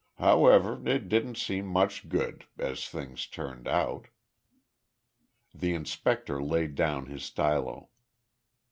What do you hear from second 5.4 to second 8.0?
The inspector laid down his stylo.